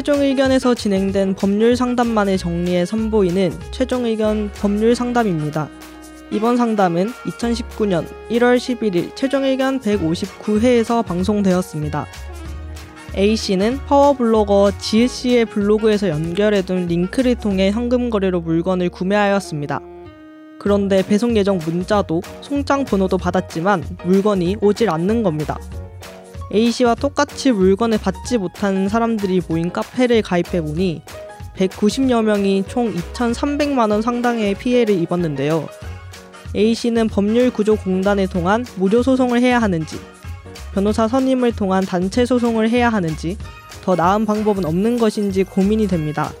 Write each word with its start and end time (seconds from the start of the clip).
최종 0.00 0.22
의견에서 0.22 0.74
진행된 0.74 1.34
법률 1.34 1.76
상담만을 1.76 2.38
정리해 2.38 2.86
선보이는 2.86 3.52
최종 3.70 4.06
의견 4.06 4.50
법률 4.54 4.94
상담입니다. 4.94 5.68
이번 6.30 6.56
상담은 6.56 7.10
2019년 7.26 8.06
1월 8.30 8.56
11일 8.56 9.14
최종 9.14 9.44
의견 9.44 9.78
159회에서 9.78 11.04
방송되었습니다. 11.04 12.06
A씨는 13.14 13.76
파워블로거 13.86 14.72
지읒씨의 14.78 15.44
블로그에서 15.44 16.08
연결해둔 16.08 16.86
링크를 16.86 17.34
통해 17.34 17.70
현금 17.70 18.08
거래로 18.08 18.40
물건을 18.40 18.88
구매하였습니다. 18.88 19.80
그런데 20.58 21.06
배송 21.06 21.36
예정 21.36 21.58
문자도 21.58 22.22
송장 22.40 22.86
번호도 22.86 23.18
받았지만 23.18 23.84
물건이 24.06 24.56
오질 24.62 24.88
않는 24.88 25.22
겁니다. 25.22 25.58
A씨와 26.52 26.96
똑같이 26.96 27.52
물건을 27.52 27.98
받지 27.98 28.36
못한 28.36 28.88
사람들이 28.88 29.40
모인 29.48 29.70
카페를 29.70 30.22
가입해보니 30.22 31.02
190여 31.56 32.22
명이 32.22 32.64
총 32.66 32.92
2,300만원 32.92 34.02
상당의 34.02 34.54
피해를 34.54 35.00
입었는데요. 35.00 35.68
A씨는 36.56 37.08
법률구조공단을 37.08 38.26
통한 38.28 38.66
무료 38.76 39.02
소송을 39.02 39.40
해야 39.40 39.60
하는지, 39.60 39.96
변호사 40.74 41.06
선임을 41.06 41.52
통한 41.52 41.84
단체 41.84 42.26
소송을 42.26 42.70
해야 42.70 42.88
하는지, 42.88 43.36
더 43.84 43.94
나은 43.94 44.26
방법은 44.26 44.64
없는 44.64 44.98
것인지 44.98 45.44
고민이 45.44 45.86
됩니다. 45.86 46.32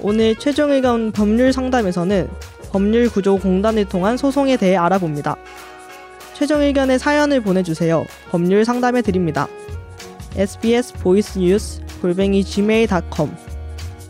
오늘 0.00 0.34
최종 0.36 0.70
의견 0.70 1.12
법률 1.12 1.52
상담에서는 1.52 2.28
법률구조공단을 2.70 3.84
통한 3.86 4.16
소송에 4.16 4.56
대해 4.56 4.76
알아봅니다. 4.76 5.36
최종 6.34 6.60
의견의 6.62 6.98
사연을 6.98 7.40
보내주세요. 7.40 8.04
법률 8.30 8.64
상담해 8.64 9.02
드립니다. 9.02 9.48
sbs 10.36 10.94
voice 10.94 11.38
news 11.38 11.80
골뱅이 12.00 12.42
gmail.com 12.44 13.30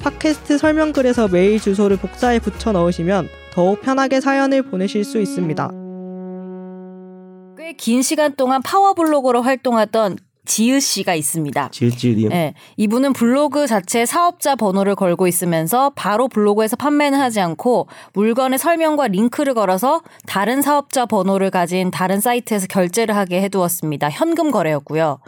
팟캐스트 0.00 0.58
설명글에서 0.58 1.28
메일 1.28 1.60
주소를 1.60 1.96
복사해 1.96 2.38
붙여 2.40 2.72
넣으시면 2.72 3.28
더욱 3.52 3.80
편하게 3.82 4.20
사연을 4.20 4.62
보내실 4.62 5.04
수 5.04 5.18
있습니다. 5.20 5.70
꽤 7.56 7.74
긴 7.76 8.02
시간 8.02 8.34
동안 8.36 8.62
파워블로거로 8.62 9.42
활동하던 9.42 10.16
지읒 10.44 10.80
씨가 10.80 11.14
있습니다. 11.14 11.68
지읒지읒이요? 11.70 12.28
네, 12.30 12.54
이분은 12.76 13.12
블로그 13.12 13.66
자체에 13.66 14.06
사업자 14.06 14.56
번호를 14.56 14.96
걸고 14.96 15.28
있으면서 15.28 15.92
바로 15.94 16.28
블로그에서 16.28 16.76
판매는 16.76 17.18
하지 17.18 17.40
않고 17.40 17.86
물건의 18.12 18.58
설명과 18.58 19.08
링크를 19.08 19.54
걸어서 19.54 20.02
다른 20.26 20.60
사업자 20.60 21.06
번호를 21.06 21.50
가진 21.50 21.90
다른 21.90 22.20
사이트에서 22.20 22.66
결제를 22.66 23.16
하게 23.16 23.40
해두었습니다. 23.42 24.10
현금 24.10 24.50
거래였고요. 24.50 25.20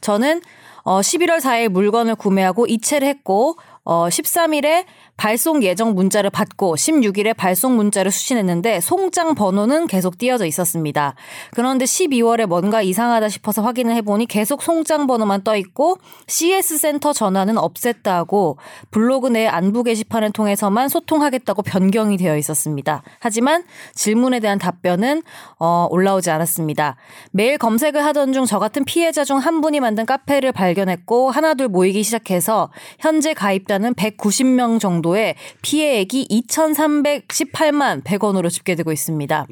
저는 0.00 0.40
어 0.84 1.00
11월 1.00 1.38
4일 1.38 1.68
물건을 1.68 2.16
구매하고 2.16 2.66
이체를 2.66 3.06
했고 3.06 3.56
어 3.84 4.06
13일에 4.08 4.84
발송 5.16 5.62
예정 5.62 5.94
문자를 5.94 6.30
받고 6.30 6.76
16일에 6.76 7.36
발송 7.36 7.76
문자를 7.76 8.10
수신했는데 8.10 8.80
송장 8.80 9.34
번호는 9.34 9.86
계속 9.86 10.18
띄어져 10.18 10.46
있었습니다. 10.46 11.14
그런데 11.52 11.84
12월에 11.84 12.46
뭔가 12.46 12.82
이상하다 12.82 13.28
싶어서 13.28 13.62
확인을 13.62 13.94
해보니 13.96 14.26
계속 14.26 14.62
송장 14.62 15.06
번호만 15.06 15.42
떠 15.42 15.56
있고 15.56 15.98
CS 16.28 16.78
센터 16.78 17.12
전화는 17.12 17.56
없앴다고 17.56 18.56
블로그 18.90 19.28
내 19.28 19.46
안부 19.46 19.82
게시판을 19.84 20.32
통해서만 20.32 20.88
소통하겠다고 20.88 21.62
변경이 21.62 22.16
되어 22.16 22.36
있었습니다. 22.36 23.02
하지만 23.20 23.64
질문에 23.94 24.40
대한 24.40 24.58
답변은 24.58 25.22
어, 25.58 25.86
올라오지 25.90 26.30
않았습니다. 26.30 26.96
매일 27.32 27.58
검색을 27.58 28.04
하던 28.04 28.32
중 28.32 28.42
저 28.46 28.58
같은 28.58 28.84
피해자 28.84 29.24
중 29.24 29.38
한 29.42 29.60
분이 29.60 29.80
만든 29.80 30.04
카페를 30.06 30.52
발견했고 30.52 31.30
하나둘 31.30 31.68
모이기 31.68 32.02
시작해서 32.02 32.70
현재 32.98 33.34
가입 33.34 33.66
자는 33.72 33.94
190명 33.94 34.78
정도 34.78 34.92
정도의 35.02 35.34
피해액이 35.62 36.28
2,318만 36.28 38.04
100원으로 38.04 38.50
집계되고 38.50 38.92
있습니다. 38.92 39.46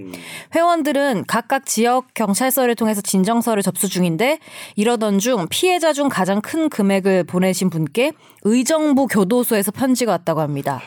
회원들은 0.54 1.24
각각 1.26 1.64
지역 1.66 2.12
경찰서를 2.14 2.74
통해서 2.74 3.00
진정서를 3.00 3.62
접수 3.62 3.88
중인데 3.88 4.38
이러던 4.76 5.18
중 5.18 5.46
피해자 5.48 5.92
중 5.92 6.08
가장 6.08 6.40
큰 6.40 6.68
금액을 6.68 7.24
보내신 7.24 7.70
분께 7.70 8.12
의정부 8.42 9.06
교도소에서 9.06 9.70
편지가 9.70 10.12
왔다고 10.12 10.40
합니다. 10.40 10.80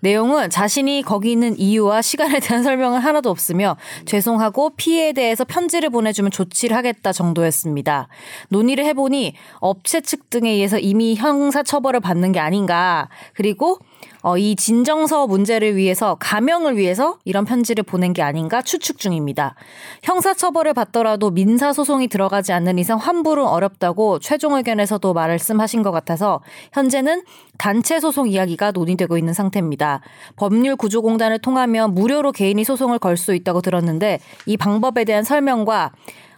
내용은 0.00 0.50
자신이 0.50 1.02
거기 1.02 1.32
있는 1.32 1.58
이유와 1.58 2.02
시간에 2.02 2.38
대한 2.40 2.62
설명은 2.62 3.00
하나도 3.00 3.30
없으며 3.30 3.76
죄송하고 4.04 4.70
피해에 4.76 5.12
대해서 5.12 5.44
편지를 5.44 5.90
보내주면 5.90 6.30
조치를 6.30 6.76
하겠다 6.76 7.12
정도였습니다. 7.12 8.08
논의를 8.48 8.84
해보니 8.84 9.34
업체 9.60 10.00
측 10.00 10.30
등에 10.30 10.50
의해서 10.50 10.78
이미 10.78 11.14
형사 11.14 11.62
처벌을 11.62 12.00
받는 12.00 12.32
게 12.32 12.40
아닌가. 12.40 13.08
그리고 13.34 13.78
어, 14.26 14.36
이 14.36 14.56
진정서 14.56 15.28
문제를 15.28 15.76
위해서 15.76 16.16
가명을 16.18 16.76
위해서 16.76 17.16
이런 17.24 17.44
편지를 17.44 17.84
보낸 17.84 18.12
게 18.12 18.22
아닌가 18.22 18.60
추측 18.60 18.98
중입니다. 18.98 19.54
형사처벌을 20.02 20.74
받더라도 20.74 21.30
민사소송이 21.30 22.08
들어가지 22.08 22.52
않는 22.52 22.76
이상 22.80 22.98
환불은 22.98 23.46
어렵다고 23.46 24.18
최종 24.18 24.54
의견에서도 24.54 25.14
말씀하신 25.14 25.84
것 25.84 25.92
같아서 25.92 26.40
현재는 26.72 27.22
단체 27.56 28.00
소송 28.00 28.26
이야기가 28.26 28.72
논의되고 28.72 29.16
있는 29.16 29.32
상태입니다. 29.32 30.00
법률 30.34 30.74
구조공단을 30.74 31.38
통하면 31.38 31.94
무료로 31.94 32.32
개인이 32.32 32.62
소송을 32.64 32.98
걸 32.98 33.16
수 33.16 33.32
있다고 33.32 33.60
들었는데 33.60 34.18
이 34.44 34.56
방법에 34.56 35.04
대한 35.04 35.22
설명과 35.22 35.92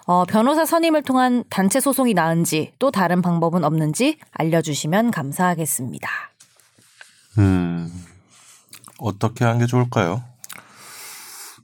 어, 0.06 0.24
변호사 0.26 0.66
선임을 0.66 1.02
통한 1.02 1.42
단체 1.48 1.80
소송이 1.80 2.12
나은지 2.12 2.70
또 2.78 2.90
다른 2.90 3.22
방법은 3.22 3.64
없는지 3.64 4.18
알려주시면 4.32 5.10
감사하겠습니다. 5.10 6.08
음, 7.38 7.90
어떻게 8.98 9.44
하는 9.44 9.58
게 9.60 9.66
좋을까요? 9.66 10.22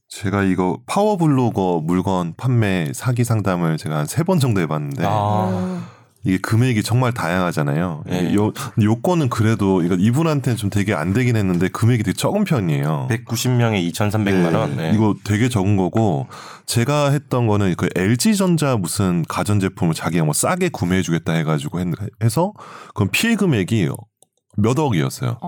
제가 0.09 0.45
이거 0.45 0.79
파워 0.87 1.17
블로거 1.17 1.83
물건 1.85 2.35
판매 2.37 2.93
사기 2.95 3.25
상담을 3.25 3.77
제가 3.79 3.97
한 3.99 4.07
세 4.07 4.23
번 4.25 4.39
정도 4.39 4.61
해봤는데 4.61 5.05
아. 5.07 5.83
이게 6.27 6.39
금액이 6.39 6.83
정말 6.85 7.12
다양하잖아요. 7.12 8.05
네. 8.07 8.35
요 8.35 8.53
요건은 8.81 9.29
그래도 9.29 9.83
이거 9.83 9.95
이분한테는 9.95 10.57
좀 10.57 10.71
되게 10.71 10.95
안 10.95 11.12
되긴 11.12 11.37
했는데 11.37 11.69
금액이 11.69 12.03
되게 12.03 12.17
적은 12.17 12.45
편이에요. 12.45 13.09
190명에 13.11 13.93
2,300만 13.93 14.55
원. 14.55 14.77
네. 14.77 14.93
이거 14.95 15.15
되게 15.23 15.51
적은 15.51 15.77
거고 15.77 16.27
제가 16.65 17.11
했던 17.11 17.47
거는 17.47 17.75
그 17.77 17.89
LG 17.95 18.37
전자 18.37 18.77
무슨 18.77 19.23
가전 19.29 19.61
제품을 19.61 19.93
자기가 19.95 20.25
뭐 20.25 20.33
싸게 20.33 20.71
구매해 20.71 21.03
주겠다 21.03 21.33
해가지고 21.35 21.81
했, 21.81 21.89
해서 22.23 22.55
그럼 22.95 23.11
피해 23.12 23.35
금액이 23.35 23.91
몇 24.56 24.79
억이었어요. 24.79 25.39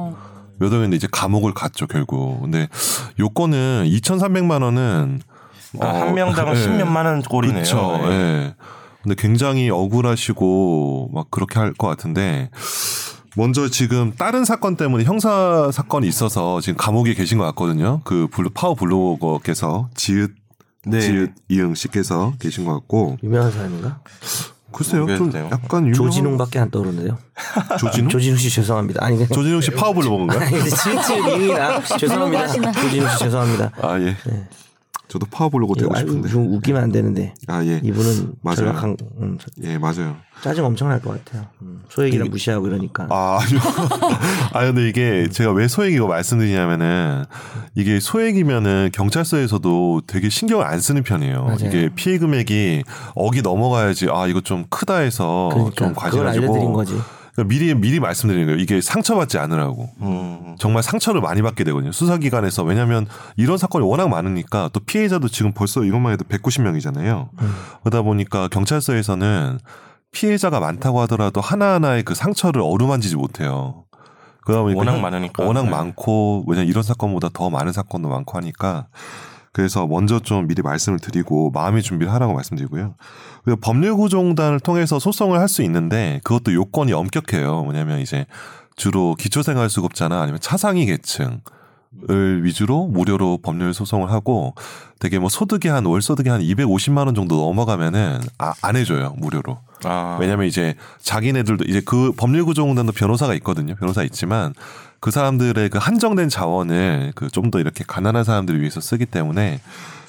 몇 0.59 0.73
억인데 0.73 0.97
이제 0.97 1.09
감옥을 1.11 1.53
갔죠 1.55 1.87
결국. 1.87 2.41
근데 2.43 2.69
요건은 3.19 3.87
2,300만 3.89 4.63
원은 4.63 5.21
그러니까 5.73 6.01
한 6.01 6.15
명당 6.15 6.55
10몇만 6.55 7.05
원 7.07 7.23
꼴이네요. 7.23 7.63
그렇죠. 7.63 7.99
네. 8.09 8.11
예. 8.11 8.55
근데 9.03 9.15
굉장히 9.17 9.71
억울하시고 9.71 11.11
막 11.13 11.31
그렇게 11.31 11.59
할 11.61 11.73
것 11.75 11.87
같은데 11.87 12.51
먼저 13.37 13.69
지금 13.69 14.13
다른 14.17 14.45
사건 14.45 14.77
때문에 14.77 15.05
형사 15.05 15.71
사건이 15.71 16.09
있어서 16.09 16.61
지금 16.61 16.77
감옥에 16.79 17.13
계신 17.15 17.37
것 17.39 17.45
같거든요. 17.47 18.01
그 18.05 18.29
블루, 18.33 18.51
파워 18.55 18.75
블로거께서 18.75 19.91
지읒 19.95 20.33
네. 20.87 21.01
지읒 21.01 21.35
이응 21.51 21.75
씨께서 21.75 22.33
계신 22.39 22.65
것 22.65 22.73
같고 22.73 23.19
유명한 23.23 23.53
사람인가? 23.53 24.01
글쎄요 24.77 25.07
좀. 25.17 25.33
약간 25.35 25.87
유명한 25.87 25.93
조진웅밖에 25.95 26.59
안 26.59 26.71
떠오르는데요. 26.71 27.17
조진웅 27.81 28.09
조진웅 28.11 28.37
씨 28.37 28.51
죄송합니다. 28.51 29.05
아니 29.05 29.17
그냥 29.17 29.29
조진웅 29.33 29.61
씨 29.63 29.71
파워 29.71 29.93
블로거인가요? 29.95 30.39
아니 30.41 30.63
지읒지읒이나 30.71 31.83
죄송합니다. 31.99 32.73
조진웅 32.73 33.09
씨 33.11 33.19
죄송합니다. 33.19 33.73
아 33.81 33.99
예. 34.01 34.17
저도 35.09 35.25
파워 35.31 35.49
블로거 35.51 35.75
되고 35.75 35.95
싶은데. 35.97 36.29
좀 36.29 36.53
웃기면 36.53 36.83
안 36.83 36.93
되는데 36.93 37.33
아 37.47 37.65
예. 37.65 37.81
이분은 37.83 38.35
맞아요. 38.43 38.57
전략한 38.57 38.97
음, 39.21 39.39
예 39.63 39.79
맞아요. 39.79 40.17
짜증 40.43 40.65
엄청 40.67 40.89
날 40.91 41.01
것 41.01 41.25
같아요. 41.25 41.47
음, 41.63 41.76
소액이라 41.89 42.27
무시하고 42.27 42.67
이러니까. 42.67 43.07
아, 43.11 43.39
아니요. 43.43 43.61
아, 44.53 44.65
근데 44.65 44.89
이게 44.89 45.29
제가 45.29 45.53
왜 45.53 45.69
소액이고 45.69 46.07
말씀드리냐면은 46.07 47.25
이게 47.75 48.01
소액이면은 48.01 48.91
경찰서에서도 48.93 50.03
되게 50.07 50.29
신경을 50.29 50.65
안 50.65 50.81
쓰는 50.81 51.03
편이에요. 51.03 51.43
맞아요. 51.45 51.57
이게 51.65 51.91
피해 51.95 52.19
금액이 52.19 52.85
억이 53.15 53.43
넘어가야지 53.43 54.09
아, 54.11 54.27
이거 54.27 54.41
좀 54.41 54.65
크다 54.69 54.99
해서 54.99 55.51
그러니까 55.53 55.87
좀 55.87 55.95
거지. 56.73 56.95
그러니까 57.37 57.55
미리 57.55 57.75
미리 57.75 58.01
말씀드리는 58.01 58.47
거예요. 58.47 58.61
이게 58.61 58.81
상처받지 58.81 59.39
않으라고. 59.39 59.91
음. 60.01 60.57
정말 60.59 60.83
상처를 60.83 61.21
많이 61.21 61.43
받게 61.43 61.65
되거든요. 61.65 61.93
수사기관에서. 61.93 62.63
왜냐하면 62.65 63.07
이런 63.37 63.59
사건이 63.59 63.85
워낙 63.85 64.09
많으니까 64.09 64.71
또 64.73 64.81
피해자도 64.81 65.29
지금 65.29 65.53
벌써 65.53 65.85
이것만 65.85 66.15
해도 66.15 66.25
190명이잖아요. 66.25 67.29
음. 67.39 67.55
그러다 67.83 68.03
보니까 68.03 68.49
경찰서에서는 68.49 69.59
피해자가 70.13 70.61
많다고 70.61 71.01
하더라도 71.03 71.41
하나하나의 71.41 72.03
그 72.05 72.15
상처를 72.15 72.63
어루만지지 72.63 73.17
못해요. 73.17 73.85
그러다 74.45 74.63
보니까 74.63 74.79
워낙 74.79 74.93
현- 74.95 75.03
많으니까. 75.03 75.45
워낙 75.45 75.65
네. 75.65 75.71
많고 75.71 76.45
왜냐 76.47 76.61
면 76.63 76.69
이런 76.69 76.83
사건보다 76.83 77.31
더 77.35 77.51
많은 77.51 77.73
사건도 77.73 78.09
많고 78.09 78.37
하니까 78.39 78.87
그래서 79.53 79.87
먼저 79.87 80.21
좀 80.21 80.47
미리 80.47 80.63
말씀을 80.63 80.99
드리고 81.01 81.51
마음의 81.51 81.83
준비를 81.83 82.13
하라고 82.13 82.35
말씀드리고요. 82.35 82.95
그리고 83.45 83.61
법률구조공단을 83.61 84.61
통해서 84.61 84.99
소송을 84.99 85.41
할 85.41 85.49
수 85.49 85.63
있는데 85.63 86.21
그것도 86.25 86.53
요건이 86.55 86.93
엄격해요. 86.93 87.65
뭐냐면 87.65 88.01
이제 88.01 88.27
주로 88.77 89.15
기초생활수급자나 89.17 90.21
아니면 90.21 90.41
차상위 90.41 90.85
계층 90.87 91.41
을 92.11 92.45
위주로 92.45 92.87
무료로 92.87 93.39
법률 93.43 93.73
소송을 93.75 94.11
하고 94.11 94.55
되게 94.99 95.19
뭐 95.19 95.29
소득이 95.29 95.69
한 95.69 95.85
월 95.87 96.01
소득이 96.03 96.29
한 96.29 96.41
250만 96.41 97.07
원 97.07 97.15
정도 97.15 97.37
넘어가면은 97.37 98.21
아, 98.39 98.53
안 98.63 98.77
해줘요 98.77 99.15
무료로 99.19 99.59
아. 99.85 100.17
왜냐면 100.21 100.47
이제 100.47 100.75
자기네들도 101.03 101.65
이제 101.65 101.81
그 101.85 102.13
법률구조공단도 102.17 102.93
변호사가 102.93 103.35
있거든요 103.35 103.75
변호사 103.77 104.03
있지만 104.05 104.55
그 105.01 105.11
사람들의 105.11 105.69
그 105.71 105.79
한정된 105.79 106.29
자원을 106.29 107.13
그 107.15 107.29
좀 107.31 107.51
더 107.51 107.59
이렇게 107.61 107.85
가난한 107.87 108.25
사람들을 108.25 108.61
위해서 108.61 108.81
쓰기 108.81 109.07
때문에 109.07 109.61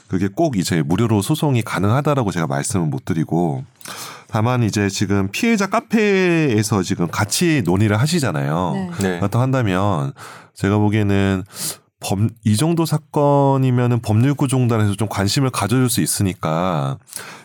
그게 0.07 0.28
꼭 0.33 0.57
이제 0.57 0.81
무료로 0.81 1.22
소송이 1.22 1.62
가능하다라고 1.63 2.31
제가 2.31 2.48
말씀을 2.48 2.86
못 2.88 3.04
드리고 3.06 3.63
다만 4.30 4.64
이제 4.64 4.90
지금 4.90 5.30
피해자 5.32 5.68
카페에서 5.68 6.84
지금 6.84 7.08
같이 7.08 7.62
논의를 7.66 8.00
하시잖아요. 8.00 8.72
네. 8.74 8.92
네. 9.00 9.20
그렇다 9.20 9.40
한다면 9.40 10.14
제가 10.54 10.78
보기에는 10.78 11.44
범, 12.00 12.30
이 12.44 12.56
정도 12.58 12.86
사건이면은 12.86 14.02
법률구조공단에서 14.02 14.96
좀 14.96 15.08
관심을 15.10 15.50
가져줄 15.50 15.90
수 15.90 16.02
있으니까 16.02 16.98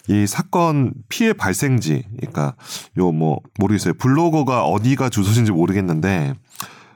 이 0.08 0.26
사건 0.26 0.92
피해 1.08 1.32
발생지, 1.32 2.04
그러니까 2.16 2.54
요 2.98 3.12
뭐 3.12 3.38
모르겠어요. 3.58 3.94
블로거가 3.94 4.64
어디가 4.64 5.08
주소지인지 5.08 5.52
모르겠는데 5.52 6.34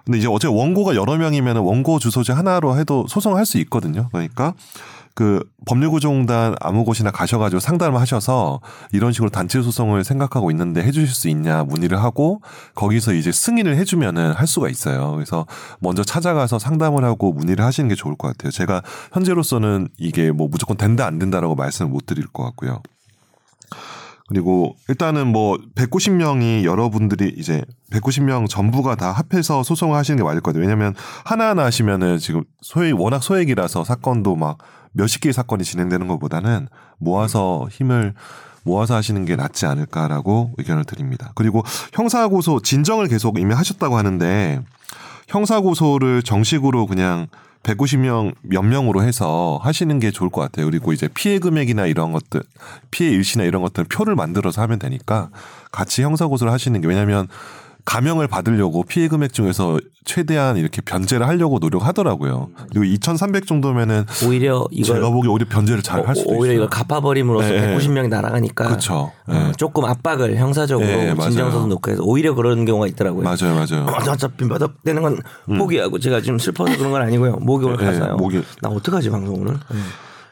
근데 0.05 0.19
이제 0.19 0.29
어제 0.31 0.49
원고가 0.49 0.95
여러 0.95 1.17
명이면 1.17 1.57
원고 1.57 1.99
주소지 1.99 2.33
하나로 2.33 2.79
해도 2.79 3.07
소송을 3.09 3.39
할수 3.39 3.59
있거든요. 3.59 4.09
그러니까 4.13 4.53
그 5.17 5.43
법률구조공단 5.65 6.57
아무 6.61 6.85
곳이나 6.85 7.11
가셔가지고 7.11 7.59
상담을 7.59 7.99
하셔서 7.99 8.61
이런 8.93 9.13
식으로 9.13 9.31
단체 9.31 9.63
소송을 9.63 10.05
생각하고 10.05 10.51
있는데 10.51 10.83
해주실 10.83 11.09
수 11.09 11.31
있냐 11.31 11.65
문의를 11.65 12.03
하고 12.03 12.43
거기서 12.75 13.15
이제 13.15 13.33
승인을 13.33 13.79
해주면은 13.79 14.33
할 14.33 14.47
수가 14.47 14.69
있어요. 14.69 15.13
그래서 15.13 15.47
먼저 15.81 16.05
찾아가서 16.05 16.59
상담을 16.59 17.03
하고 17.03 17.33
문의를 17.33 17.65
하시는 17.65 17.89
게 17.89 17.95
좋을 17.95 18.15
것 18.15 18.29
같아요. 18.29 18.51
제가 18.51 18.83
현재로서는 19.15 19.89
이게 19.97 20.31
뭐 20.33 20.49
무조건 20.49 20.77
된다 20.77 21.07
안 21.07 21.19
된다라고 21.19 21.55
말씀을 21.55 21.91
못 21.91 22.05
드릴 22.05 22.27
것 22.27 22.43
같고요. 22.45 22.83
그리고 24.29 24.77
일단은 24.89 25.29
뭐 25.29 25.57
190명이 25.77 26.65
여러분들이 26.65 27.33
이제 27.39 27.63
190명 27.93 28.51
전부가 28.51 28.97
다 28.97 29.13
합해서 29.13 29.63
소송을 29.63 29.97
하시는 29.97 30.19
게 30.19 30.25
맞을 30.25 30.43
것 30.43 30.51
같아요. 30.51 30.63
왜냐하면 30.63 30.95
하나하나 31.25 31.65
하시면은 31.65 32.19
지금 32.19 32.45
소액 32.61 33.01
워낙 33.01 33.23
소액이라서 33.23 33.85
사건도 33.85 34.37
막 34.37 34.59
몇십 34.97 35.21
개의 35.21 35.33
사건이 35.33 35.65
진행되는 35.65 36.09
것보다는 36.09 36.69
모아서 36.99 37.69
힘을 37.71 38.15
모아서 38.65 38.97
하시는 38.97 39.25
게 39.25 39.37
낫지 39.37 39.65
않을까라고 39.67 40.55
의견을 40.59 40.85
드립니다. 40.85 41.31
그리고 41.35 41.63
형사고소 41.93 42.61
진정을 42.61 43.07
계속 43.07 43.39
이미 43.39 43.55
하셨다고 43.55 43.97
하는데 43.97 44.61
형사고소를 45.29 46.23
정식으로 46.23 46.87
그냥 46.87 47.29
190명 47.63 48.35
몇 48.43 48.63
명으로 48.63 49.03
해서 49.03 49.59
하시는 49.63 49.99
게 49.99 50.11
좋을 50.11 50.31
것 50.31 50.41
같아요. 50.41 50.67
그리고 50.67 50.93
이제 50.93 51.09
피해 51.09 51.39
금액이나 51.39 51.87
이런 51.87 52.13
것들, 52.13 52.43
피해 52.91 53.11
일시나 53.11 53.45
이런 53.45 53.63
것들 53.63 53.85
표를 53.85 54.15
만들어서 54.15 54.63
하면 54.63 54.79
되니까 54.79 55.31
같이 55.73 56.03
형사고소를 56.03 56.53
하시는 56.53 56.81
게 56.81 56.87
왜냐하면 56.87 57.29
감형을 57.87 58.27
받으려고 58.27 58.83
피해 58.83 59.07
금액 59.09 59.33
중에서 59.33 59.79
최대한 60.05 60.57
이렇게 60.57 60.83
변제를 60.83 61.27
하려고 61.27 61.59
노력하더라고요. 61.61 62.51
그리고 62.71 62.85
2,300 62.85 63.47
정도면은 63.47 64.05
오히려 64.27 64.67
이걸 64.73 64.97
제가 64.97 65.11
보기 65.11 65.29
오히려 65.29 65.47
변제를 65.49 65.83
잘 65.83 66.07
할 66.07 66.15
수도 66.15 66.31
오히려 66.31 66.45
있어요. 66.55 66.55
이걸 66.57 66.69
갚아버림으로써 66.69 67.49
네, 67.49 67.77
190명이 67.77 68.09
날아가니까 68.09 68.67
그렇죠. 68.67 69.13
어, 69.27 69.33
네. 69.33 69.53
조금 69.57 69.85
압박을 69.85 70.37
형사적으로 70.37 70.87
네. 70.87 71.15
진정서도 71.15 71.67
놓고 71.69 71.91
해서 71.93 72.03
오히려 72.05 72.35
그런 72.35 72.65
경우가 72.65 72.89
있더라고요. 72.89 73.23
맞아요, 73.25 73.55
맞아요. 73.55 73.87
어, 73.87 74.11
어차피 74.13 74.45
몇억 74.45 74.83
되는 74.85 75.03
건 75.03 75.21
포기하고 75.47 75.99
제가 75.99 76.21
지금 76.21 76.39
슬퍼서 76.39 76.77
그런 76.77 76.91
건 76.93 77.03
아니고요. 77.03 77.37
목욕을 77.37 77.77
네, 77.79 77.85
가서요. 77.87 78.17
목욕. 78.17 78.45
나 78.63 78.69
어떡하지 78.69 79.11
방송 79.11 79.41
오늘? 79.41 79.57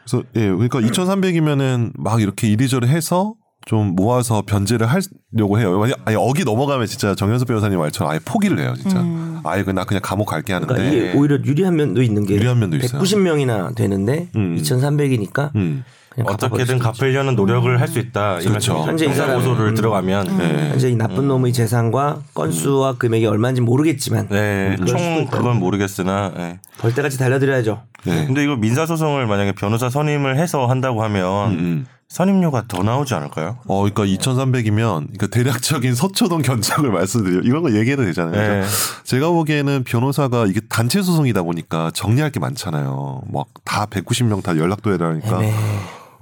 그래서 0.04 0.22
예, 0.36 0.50
그러니까 0.50 0.80
2,300이면은 0.80 1.92
막 1.96 2.20
이렇게 2.20 2.48
이리저리 2.48 2.88
해서 2.88 3.34
좀 3.66 3.94
모아서 3.94 4.42
변제를 4.42 4.86
하려고 4.86 5.58
해요. 5.58 5.78
만약 5.78 5.98
아니 6.04 6.16
억이 6.16 6.44
넘어가면 6.44 6.86
진짜 6.86 7.14
정현수 7.14 7.46
변호사님 7.46 7.78
말처럼 7.78 8.12
아예 8.12 8.18
포기를 8.24 8.58
해요, 8.58 8.74
진짜. 8.80 9.02
아예 9.44 9.62
그나 9.62 9.84
그냥 9.84 10.02
감옥 10.02 10.26
갈게 10.26 10.52
하는데. 10.52 10.72
그러니까 10.72 10.94
이게 10.94 11.12
오히려 11.18 11.38
유리한 11.44 11.76
면도 11.76 12.02
있는 12.02 12.26
게 12.26 12.34
유리한 12.34 12.58
면도 12.58 12.76
있어요. 12.76 13.00
190명이나 13.00 13.74
되는데 13.74 14.28
음. 14.36 14.56
2,300이니까 14.56 15.54
음. 15.54 15.84
어떻게든 16.22 16.78
갚으려는 16.78 17.34
노력을 17.34 17.80
할수 17.80 17.98
있다. 17.98 18.38
이 18.40 18.44
그렇죠. 18.44 18.84
현재 18.84 19.06
이 19.06 19.08
사람은- 19.08 19.34
고소를 19.36 19.68
음. 19.70 19.74
들어가면 19.74 20.26
있죠. 20.26 20.36
네. 20.38 20.70
현재 20.70 20.90
이 20.90 20.96
나쁜 20.96 21.26
놈의 21.28 21.52
재산과 21.52 22.18
건수와 22.34 22.94
금액이 22.98 23.26
얼마인지 23.26 23.60
모르겠지만 23.62 24.28
네, 24.28 24.76
총. 24.86 25.26
그건 25.30 25.58
모르겠으나. 25.58 26.32
네. 26.36 26.60
벌 26.78 26.94
때같이 26.94 27.18
달려드려야죠. 27.18 27.82
네. 28.04 28.26
근데 28.26 28.44
이거 28.44 28.56
민사 28.56 28.86
소송을 28.86 29.26
만약에 29.26 29.52
변호사 29.52 29.88
선임을 29.90 30.36
해서 30.38 30.66
한다고 30.66 31.02
하면 31.04 31.50
음, 31.52 31.58
음. 31.58 31.86
선임료가 32.08 32.64
더 32.68 32.82
나오지 32.84 33.14
않을까요? 33.14 33.56
어, 33.66 33.80
그러니까 33.80 34.04
2,300이면 34.04 35.06
그러니까 35.14 35.26
대략적인 35.28 35.94
서초동 35.94 36.42
견적을 36.42 36.90
말씀드려 36.92 37.40
이런 37.40 37.62
거 37.62 37.72
얘기해도 37.74 38.04
되잖아요. 38.04 38.32
네. 38.32 38.60
그죠? 38.60 38.72
제가 39.04 39.30
보기에는 39.30 39.82
변호사가 39.84 40.46
이게 40.46 40.60
단체 40.68 41.02
소송이다 41.02 41.42
보니까 41.42 41.90
정리할 41.94 42.30
게 42.30 42.38
많잖아요. 42.40 43.22
막 43.32 43.46
다 43.64 43.86
190명 43.86 44.42
다 44.42 44.56
연락도 44.56 44.92
해라 44.92 45.08
하니까 45.08 45.36
애매해. 45.36 45.54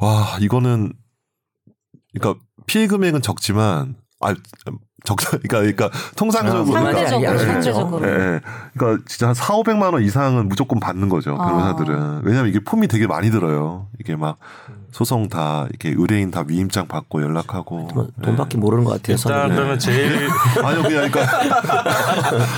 와 0.02 0.36
이거는 0.40 0.92
그러니까 2.12 2.44
피해 2.66 2.88
금액은 2.88 3.22
적지만 3.22 4.01
아 4.22 4.34
적다 5.04 5.30
그러니까 5.38 5.58
그러니까 5.58 5.90
통상적으로 6.16 6.62
아, 6.62 6.64
그러니까 6.64 6.92
상대적으로 6.92 7.30
알겠죠. 7.30 7.46
상대적으로. 7.72 8.06
예, 8.08 8.12
예. 8.12 8.40
그러니까 8.74 9.04
진짜 9.06 9.26
한 9.28 9.34
4, 9.34 9.54
500만 9.54 9.92
원 9.94 10.02
이상은 10.02 10.48
무조건 10.48 10.78
받는 10.80 11.08
거죠. 11.08 11.36
아. 11.38 11.46
변호사들은. 11.46 12.20
왜냐면 12.24 12.48
이게 12.48 12.60
폼이 12.60 12.86
되게 12.88 13.06
많이 13.06 13.30
들어요. 13.30 13.88
이게 14.00 14.14
막 14.14 14.38
소송 14.92 15.28
다 15.28 15.66
이렇게 15.70 15.94
의뢰인 15.96 16.30
다 16.30 16.44
위임장 16.46 16.86
받고 16.86 17.22
연락하고. 17.22 17.88
뭐 17.94 18.08
돈밖에 18.22 18.58
모르는 18.58 18.84
것 18.84 18.92
같아요. 18.92 19.16
일단 19.16 19.32
선임이. 19.40 19.54
그러면 19.56 19.78
제일 19.78 20.28
아니요, 20.62 20.82
그냥 20.82 21.10
그러니까 21.10 21.22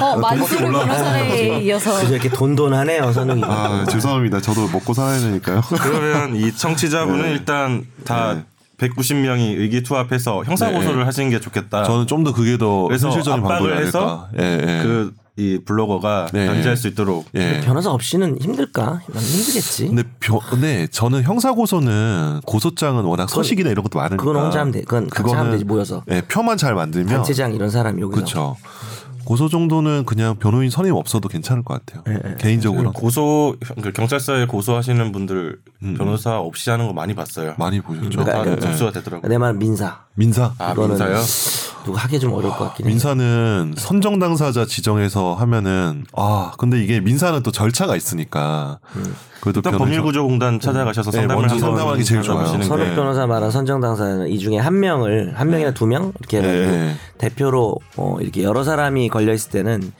어, 0.04 0.16
올라가는 0.16 0.46
변호사에 0.46 1.60
이어서 1.60 1.98
그저 2.00 2.12
이렇게 2.12 2.28
돈돈하네요 2.28 3.12
선웅이. 3.12 3.42
아, 3.44 3.86
죄송합니다. 3.88 4.40
저도 4.40 4.68
먹고 4.68 4.92
살아야 4.92 5.18
되니까요. 5.20 5.62
그러면 5.80 6.36
이 6.36 6.52
청취자분은 6.56 7.30
일단 7.30 7.86
다 8.04 8.34
네. 8.34 8.44
190명이 8.78 9.58
의기투합해서 9.58 10.44
형사고소를 10.44 11.06
하시는 11.06 11.30
게 11.30 11.40
좋겠다. 11.40 11.84
저는 11.84 12.06
좀 12.06 12.24
더 12.24 12.32
그게 12.32 12.56
더 12.56 12.84
그래서 12.84 13.08
현실적인 13.08 13.42
방법이 13.42 13.70
아닐까. 13.72 14.28
예, 14.40 14.44
예. 14.44 14.82
그이 15.36 15.58
블로거가 15.64 16.28
네. 16.32 16.46
변제할 16.46 16.76
수 16.76 16.88
있도록 16.88 17.26
예. 17.34 17.60
변호사 17.62 17.90
없이는 17.90 18.38
힘들까? 18.40 19.00
난 19.06 19.22
힘들겠지. 19.22 19.88
근데 19.88 20.04
벼, 20.20 20.38
근데 20.38 20.86
저는 20.86 21.22
형사고소는 21.22 22.40
고소장은 22.46 23.04
워낙 23.04 23.28
서식이나 23.28 23.70
이런 23.70 23.82
것도 23.82 23.98
많으니까. 23.98 24.24
그건 24.24 24.44
혼자 24.44 24.60
하면 24.60 24.72
돼. 24.72 24.80
그건 24.82 25.08
같이 25.10 25.34
하면 25.34 25.52
되지 25.52 25.64
모여서. 25.64 26.02
예, 26.10 26.22
표만 26.22 26.56
잘 26.56 26.74
만들면 26.74 27.08
단체장 27.08 27.52
이런 27.54 27.68
사람이 27.68 28.00
여기서. 28.00 28.14
그렇죠. 28.16 28.56
고소 29.24 29.48
정도는 29.48 30.04
그냥 30.04 30.36
변호인 30.36 30.70
선임 30.70 30.94
없어도 30.94 31.28
괜찮을 31.28 31.62
것 31.62 31.84
같아요. 31.84 32.36
개인적으로 32.38 32.92
고소 32.92 33.56
그 33.82 33.92
경찰서에 33.92 34.46
고소하시는 34.46 35.12
분들 35.12 35.58
음. 35.82 35.94
변호사 35.96 36.38
없이 36.38 36.70
하는 36.70 36.86
거 36.86 36.92
많이 36.92 37.14
봤어요. 37.14 37.54
많이 37.58 37.80
보셨죠. 37.80 38.10
그러니까 38.10 38.44
다 38.44 38.44
네. 38.44 38.58
접수가 38.60 38.92
되더라고요. 38.92 39.28
내말 39.28 39.54
민사. 39.54 40.04
민사. 40.14 40.54
아 40.58 40.74
민사요? 40.74 41.16
누구 41.84 41.96
하기 41.98 42.18
좀 42.18 42.32
어려울 42.32 42.52
것 42.56 42.64
같긴 42.64 42.86
해. 42.86 42.90
민사는 42.90 43.74
선정 43.76 44.18
당사자 44.18 44.64
지정해서 44.64 45.34
하면은 45.34 46.04
아 46.16 46.52
근데 46.58 46.82
이게 46.82 47.00
민사는 47.00 47.42
또 47.42 47.50
절차가 47.50 47.94
있으니까 47.96 48.78
그래도 49.40 49.60
일단 49.60 49.76
법률구조공단 49.78 50.60
찾아가셔서 50.60 51.10
네, 51.10 51.18
상담을 51.18 51.46
먼저 51.48 51.96
게 51.96 52.02
제일 52.02 52.22
좋아요. 52.22 52.62
서로 52.62 52.84
게. 52.84 52.94
변호사 52.94 53.26
말한 53.26 53.50
선정 53.50 53.80
당사자는 53.80 54.28
이 54.28 54.38
중에 54.38 54.56
한 54.58 54.80
명을 54.80 55.34
한 55.36 55.50
명이나 55.50 55.72
두 55.72 55.84
명 55.86 56.12
이렇게 56.18 56.40
네. 56.40 56.94
대표로 57.18 57.76
어, 57.96 58.16
이렇게 58.20 58.42
여러 58.42 58.64
사람이 58.64 59.08
걸려 59.10 59.34
있을 59.34 59.50
때는 59.50 59.92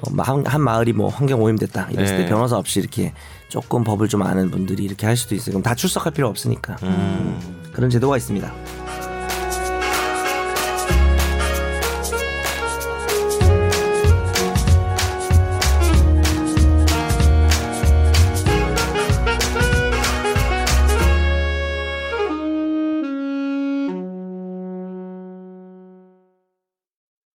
어, 0.00 0.10
마- 0.10 0.24
한, 0.24 0.44
한 0.44 0.60
마을이 0.60 0.92
뭐 0.94 1.08
환경 1.08 1.40
오염됐다 1.42 1.88
이랬을 1.92 2.16
네. 2.16 2.24
때 2.24 2.28
변호사 2.28 2.56
없이 2.56 2.80
이렇게 2.80 3.12
조금 3.48 3.84
법을 3.84 4.08
좀 4.08 4.22
아는 4.22 4.50
분들이 4.50 4.82
이렇게 4.84 5.06
할 5.06 5.16
수도 5.16 5.34
있어요. 5.36 5.52
그럼 5.52 5.62
다 5.62 5.74
출석할 5.76 6.12
필요 6.12 6.26
없으니까 6.28 6.76
음. 6.82 7.68
그런 7.72 7.88
제도가 7.90 8.16
있습니다. 8.16 8.52